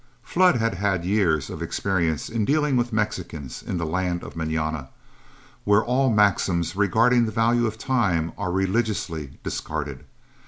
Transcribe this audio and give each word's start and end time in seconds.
Flood 0.23 0.55
had 0.55 0.73
had 0.73 1.05
years 1.05 1.51
of 1.51 1.61
experience 1.61 2.27
in 2.27 2.43
dealing 2.43 2.75
with 2.75 2.91
Mexicans 2.91 3.61
in 3.61 3.77
the 3.77 3.85
land 3.85 4.23
of 4.23 4.33
mañana, 4.33 4.87
where 5.63 5.83
all 5.83 6.09
maxims 6.11 6.75
regarding 6.75 7.27
the 7.27 7.31
value 7.31 7.67
of 7.67 7.77
time 7.77 8.31
are 8.35 8.51
religiously 8.51 9.37
discarded. 9.43 10.03